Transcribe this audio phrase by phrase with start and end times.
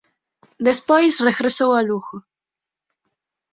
[0.67, 2.17] Despois regresou a Lugo.